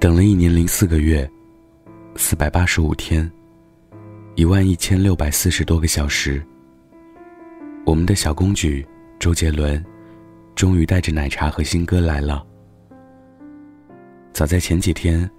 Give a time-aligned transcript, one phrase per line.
[0.00, 1.30] 等了一年零四个月，
[2.16, 3.30] 四百八十五天，
[4.34, 6.42] 一万一千六百四十多个小时。
[7.84, 8.86] 我们的小公举
[9.18, 9.84] 周杰伦，
[10.54, 12.42] 终于带着奶茶和新歌来了。
[14.32, 15.30] 早在前几天，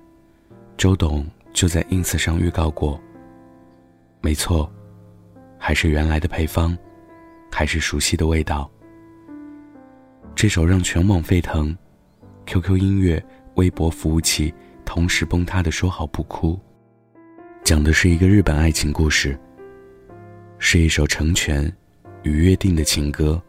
[0.77, 3.01] 周董就在 ins 上预告过。
[4.21, 4.71] 没错，
[5.57, 6.77] 还是原来的配方，
[7.51, 8.69] 还是熟悉的味道。
[10.35, 11.75] 这首让全网沸腾
[12.45, 13.25] ，QQ 音乐。
[13.55, 14.53] 微博服务器
[14.85, 16.53] 同时崩塌的《说好不哭》，
[17.63, 19.37] 讲的是一个日本爱情故事，
[20.57, 21.71] 是一首成全
[22.23, 23.41] 与约定的情歌。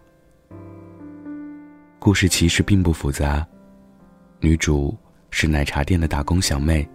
[1.98, 3.46] 故事其实并不复杂，
[4.40, 4.96] 女主
[5.30, 6.88] 是奶茶店的打工小妹。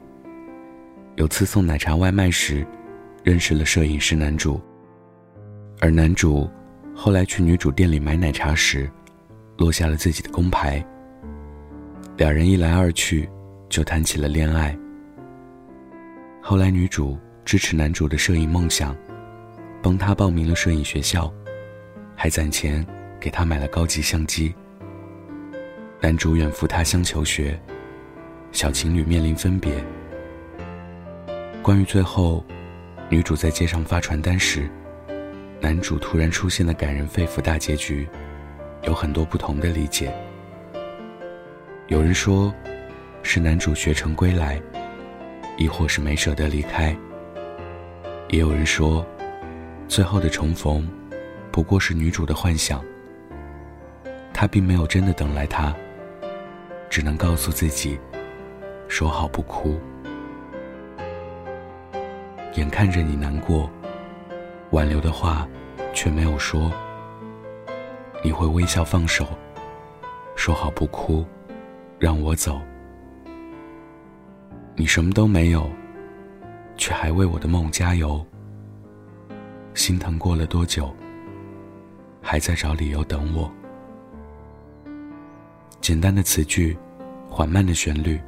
[1.15, 2.67] 有次送奶茶外卖时，
[3.23, 4.61] 认识了摄影师男主，
[5.79, 6.49] 而男主
[6.93, 8.91] 后来去女主店里买奶茶时，
[9.57, 10.85] 落下了自己的工牌。
[12.17, 13.29] 两人一来二去，
[13.69, 14.75] 就谈起了恋爱。
[16.41, 18.97] 后来女主支持男主的摄影梦想，
[19.83, 21.31] 帮他报名了摄影学校，
[22.15, 22.83] 还攒钱
[23.19, 24.51] 给他买了高级相机。
[26.01, 27.59] 男主远赴他乡求学，
[28.51, 29.71] 小情侣面临分别。
[31.61, 32.43] 关于最后，
[33.09, 34.67] 女主在街上发传单时，
[35.61, 38.09] 男主突然出现的感人肺腑大结局，
[38.85, 40.11] 有很多不同的理解。
[41.87, 42.53] 有人说，
[43.23, 44.61] 是男主学成归来，
[45.57, 46.93] 亦或是没舍得离开。
[48.27, 49.05] 也有人说，
[49.87, 50.85] 最后的重逢，
[51.49, 52.83] 不过是女主的幻想。
[54.33, 55.73] 他并没有真的等来他，
[56.89, 57.97] 只能告诉自己，
[58.89, 59.79] 说好不哭。
[62.55, 63.71] 眼看着你难过，
[64.71, 65.47] 挽留的话
[65.93, 66.69] 却没有说，
[68.21, 69.25] 你会微笑放手，
[70.35, 71.25] 说好不哭。
[71.99, 72.61] 让我走，
[74.75, 75.67] 你什么都没有，
[76.75, 78.23] 却还为我的梦加油。
[79.73, 80.95] 心疼过了多久，
[82.21, 83.51] 还在找理由等我？
[85.81, 86.77] 简单的词句，
[87.27, 88.19] 缓慢的旋律，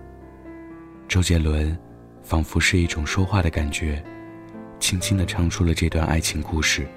[1.07, 1.77] 周杰伦
[2.23, 4.03] 仿佛是一种说话的感觉，
[4.79, 6.87] 轻轻的唱出了这段爱情故事，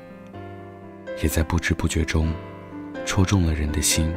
[1.22, 2.32] 也在不知不觉中
[3.04, 4.10] 戳中了人的心。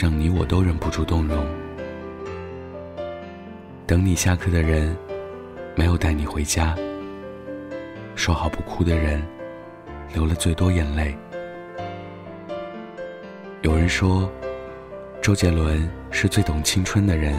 [0.00, 1.46] 让你我都忍不住动容。
[3.86, 4.96] 等你下课的人，
[5.76, 6.74] 没有带你回家。
[8.14, 9.22] 说好不哭的人，
[10.14, 11.14] 流了最多眼泪。
[13.60, 14.26] 有人说，
[15.20, 17.34] 周杰伦是最懂青春的人。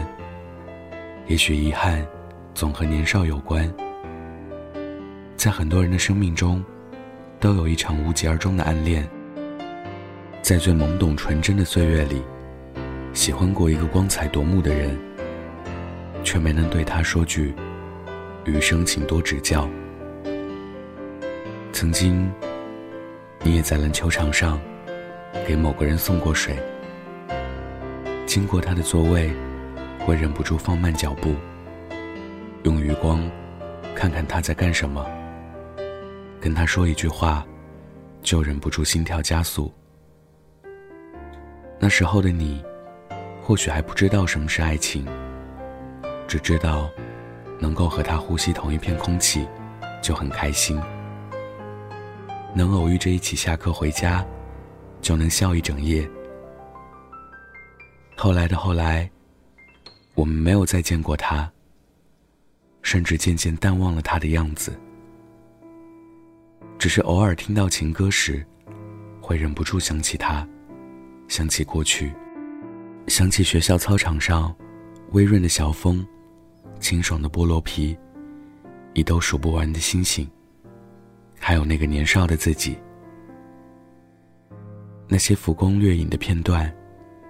[1.26, 2.06] 也许遗憾，
[2.54, 3.68] 总和年少有关。
[5.36, 6.64] 在很多人的生命中，
[7.40, 9.04] 都有一场无疾而终的暗恋。
[10.42, 12.22] 在最懵懂纯真的岁月里。
[13.12, 14.98] 喜欢过一个光彩夺目的人，
[16.24, 17.54] 却没能对他说句
[18.46, 19.68] “余生请多指教”。
[21.72, 22.30] 曾经，
[23.42, 24.58] 你也在篮球场上
[25.46, 26.56] 给某个人送过水，
[28.24, 29.30] 经过他的座位，
[30.00, 31.34] 会忍不住放慢脚步，
[32.62, 33.22] 用余光
[33.94, 35.06] 看看他在干什么，
[36.40, 37.46] 跟他说一句话，
[38.22, 39.70] 就忍不住心跳加速。
[41.78, 42.64] 那时候的你。
[43.52, 45.06] 或许还不知道什么是爱情，
[46.26, 46.90] 只知道
[47.60, 49.46] 能够和他呼吸同一片空气
[50.00, 50.80] 就很开心，
[52.54, 54.24] 能偶遇着一起下课回家，
[55.02, 56.08] 就能笑一整夜。
[58.16, 59.10] 后来的后来，
[60.14, 61.52] 我们没有再见过他，
[62.80, 64.80] 甚至渐渐淡忘了他的样子，
[66.78, 68.42] 只是偶尔听到情歌时，
[69.20, 70.48] 会忍不住想起他，
[71.28, 72.10] 想起过去。
[73.08, 74.54] 想起学校操场上，
[75.10, 76.06] 微润的小风，
[76.80, 77.96] 清爽的菠萝皮，
[78.94, 80.28] 一兜数不完的星星，
[81.38, 82.76] 还有那个年少的自己。
[85.08, 86.72] 那些浮光掠影的片段，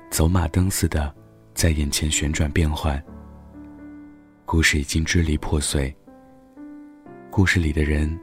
[0.09, 1.13] 走马灯似的
[1.53, 3.03] 在眼前旋转变换。
[4.45, 5.93] 故事已经支离破碎，
[7.31, 8.17] 故事里的人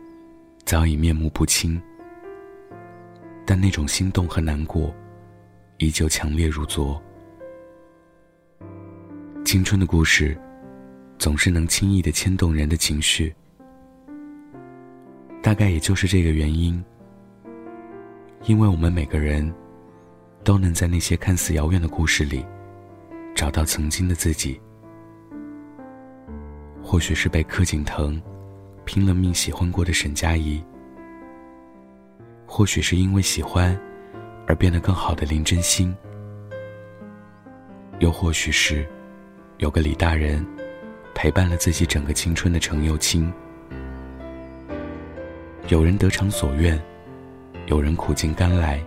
[0.64, 1.82] 早已面目不清，
[3.46, 4.96] 但那种心动和难过，
[5.80, 7.02] 依旧强烈如昨。
[9.50, 10.40] 青春的故事，
[11.18, 13.34] 总是能轻易的牵动人的情绪。
[15.42, 16.86] 大概也就是这个原因，
[18.44, 19.52] 因为我们每个人，
[20.44, 22.46] 都能在那些看似遥远的故事里，
[23.34, 24.62] 找到曾经的自己。
[26.84, 28.22] 或许是被柯景腾
[28.86, 30.64] 拼了命喜欢过的沈佳宜，
[32.46, 33.76] 或许是因为喜欢
[34.46, 35.92] 而变得更好的林真心，
[37.98, 38.88] 又或许是。
[39.60, 40.46] 有个李大人，
[41.14, 43.32] 陪伴了自己整个青春的程又青。
[45.68, 46.82] 有人得偿所愿，
[47.66, 48.82] 有人苦尽甘来，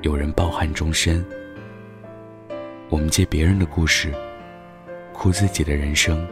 [0.00, 1.22] 有人抱憾终身。
[2.88, 4.10] 我们借别人的故事，
[5.12, 6.26] 哭自己的人生。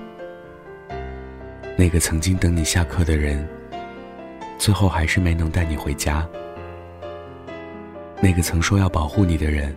[1.76, 3.46] 那个曾经等你下课的人，
[4.56, 6.26] 最后还是没能带你回家。
[8.22, 9.76] 那个曾说要保护你的人，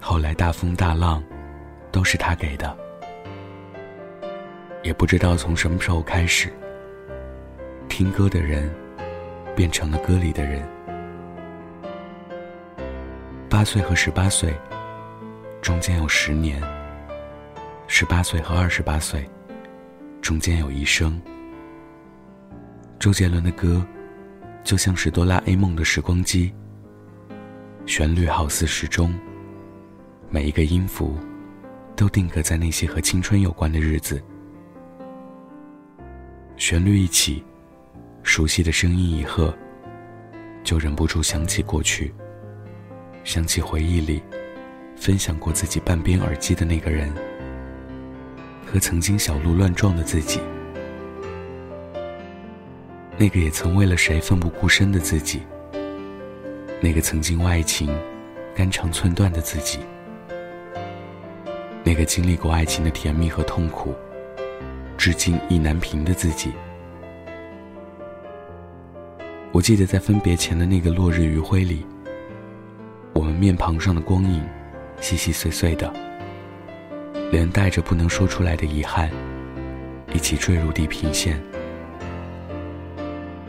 [0.00, 1.20] 后来大风大浪，
[1.94, 2.76] 都是他给的。
[4.82, 6.52] 也不知道从什么时候开始，
[7.88, 8.68] 听歌的人，
[9.54, 10.68] 变成了歌里的人。
[13.48, 14.52] 八岁和十八岁，
[15.62, 16.60] 中间有十年；
[17.86, 19.24] 十八岁和二十八岁。
[20.20, 21.20] 中间有一生。
[22.98, 23.86] 周杰伦的歌，
[24.64, 26.52] 就像是哆啦 A 梦的时光机，
[27.86, 29.14] 旋律好似时钟，
[30.28, 31.16] 每一个音符，
[31.96, 34.22] 都定格在那些和青春有关的日子。
[36.56, 37.44] 旋律一起，
[38.22, 39.56] 熟悉的声音一和，
[40.62, 42.14] 就忍不住想起过去，
[43.24, 44.22] 想起回忆里，
[44.96, 47.12] 分享过自己半边耳机的那个人。
[48.66, 50.40] 和曾经小鹿乱撞的自己，
[53.16, 55.42] 那个也曾为了谁奋不顾身的自己，
[56.80, 57.88] 那个曾经为爱情
[58.54, 59.78] 肝肠寸断的自己，
[61.86, 63.94] 那个经历过爱情的甜蜜和痛苦，
[64.96, 66.50] 至今意难平的自己。
[69.52, 71.86] 我记得在分别前的那个落日余晖里，
[73.12, 74.42] 我们面庞上的光影，
[74.98, 75.92] 细细碎碎的。
[77.30, 79.10] 连带着不能说出来的遗憾，
[80.12, 81.40] 一起坠入地平线。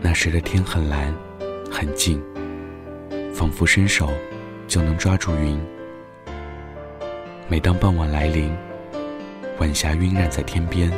[0.01, 1.13] 那时的天很蓝，
[1.71, 2.21] 很静，
[3.33, 4.11] 仿佛伸手
[4.67, 5.59] 就能抓住云。
[7.47, 8.51] 每当傍晚来临，
[9.59, 10.91] 晚霞晕染在天边，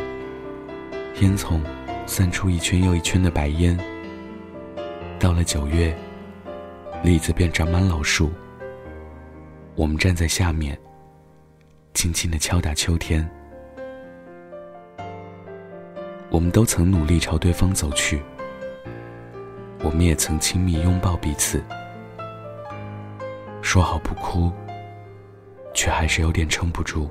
[1.19, 1.59] 烟囱
[2.05, 3.77] 散出一圈又一圈的白烟。
[5.19, 5.93] 到了九月，
[7.03, 8.31] 栗子便长满老树，
[9.75, 10.77] 我们站在下面。
[11.93, 13.29] 轻轻的敲打秋天，
[16.29, 18.21] 我们都曾努力朝对方走去，
[19.83, 21.61] 我们也曾亲密拥抱彼此，
[23.61, 24.49] 说好不哭，
[25.77, 27.07] 却还是有点撑不住。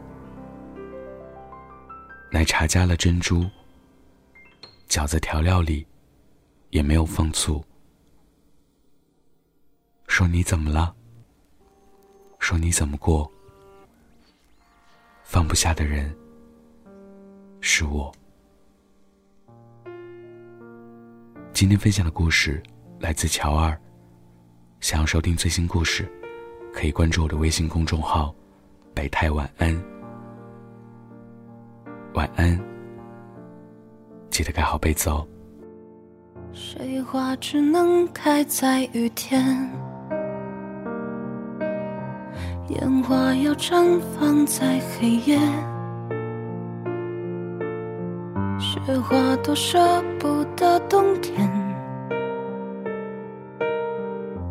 [2.32, 3.48] 奶茶加了珍珠，
[4.88, 5.86] 饺子调料里
[6.70, 7.64] 也没有放醋。
[10.08, 10.92] 说你怎么了？
[12.40, 13.30] 说你怎么过？
[15.22, 16.12] 放不下的人
[17.60, 18.12] 是我。
[21.52, 22.60] 今天分享的故事
[22.98, 23.80] 来自乔二。
[24.80, 26.10] 想要收听最新故事，
[26.74, 28.34] 可以关注我的微信公众号
[28.96, 29.68] “北太晚安”。
[32.14, 32.58] 晚安，
[34.30, 35.28] 记得盖好被子哦。
[36.54, 39.44] 水花只能开在雨天。
[42.68, 45.38] 烟花要绽放在黑夜，
[48.58, 49.78] 雪花多舍
[50.18, 51.48] 不得冬天，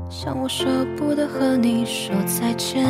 [0.07, 0.65] 像我舍
[0.95, 2.85] 不得和你说再见。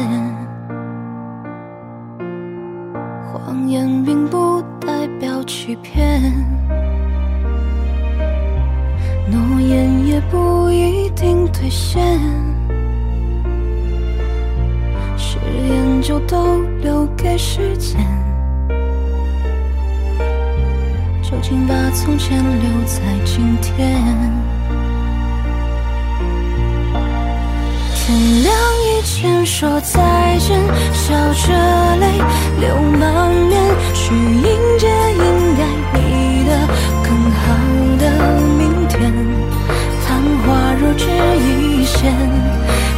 [3.55, 6.21] 谎言并不代表欺骗，
[9.31, 12.03] 诺言也不一定兑现。
[15.15, 15.37] 誓
[15.69, 18.05] 言就都留给时间，
[21.23, 24.03] 究竟把从前留在今天。
[27.95, 28.53] 天亮
[29.05, 30.01] 前说再
[30.39, 30.59] 见，
[30.91, 31.53] 笑着
[31.97, 32.07] 泪
[32.59, 33.61] 流满面，
[33.93, 34.43] 去迎
[34.79, 36.67] 接应该你的
[37.03, 37.43] 更好
[37.99, 39.13] 的明天。
[40.01, 42.11] 昙花若只一现，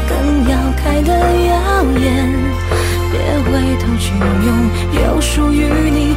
[0.07, 2.07] 更要开得耀眼。
[3.11, 4.47] 别回头去拥
[5.03, 6.15] 有属于你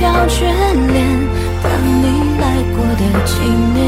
[0.00, 0.46] 飘眷
[0.86, 1.06] 恋，
[1.62, 2.04] 当你
[2.40, 3.34] 来过的纪
[3.74, 3.78] 念。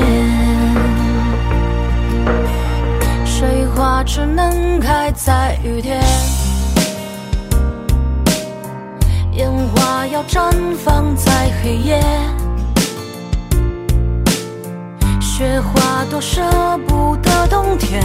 [3.24, 6.02] 水花只能开在雨天，
[9.32, 10.52] 烟花要绽
[10.84, 11.98] 放在黑夜，
[15.18, 16.42] 雪花多舍
[16.86, 18.02] 不得冬天，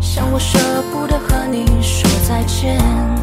[0.00, 0.58] 像我舍
[0.92, 1.46] 不得和。
[1.48, 3.19] 你说再见。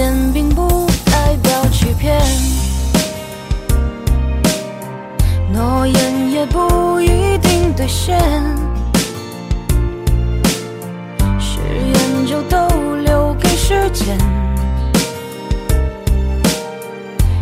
[0.00, 2.18] 言并不代表欺骗，
[5.52, 8.18] 诺言也不一定兑现。
[11.38, 11.60] 誓
[11.92, 14.16] 言就都留给时间，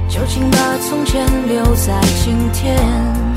[0.09, 3.28] 就请把从前留在今天。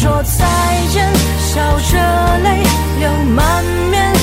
[0.00, 0.46] 说再
[0.88, 2.62] 见笑着泪
[3.00, 4.19] 流满面